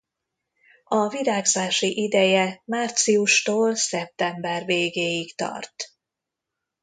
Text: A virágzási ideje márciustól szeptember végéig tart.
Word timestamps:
A 0.83 1.07
virágzási 1.07 2.01
ideje 2.03 2.61
márciustól 2.65 3.75
szeptember 3.75 4.65
végéig 4.65 5.35
tart. 5.35 5.83